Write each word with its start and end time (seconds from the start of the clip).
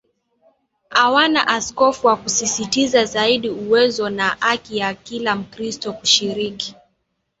hawana 0.89 1.47
Askofu 1.47 2.07
wakisisitiza 2.07 3.05
zaidi 3.05 3.49
uwezo 3.49 4.09
na 4.09 4.37
haki 4.39 4.77
ya 4.77 4.93
kila 4.93 5.35
Mkristo 5.35 5.93
kushiriki 5.93 6.75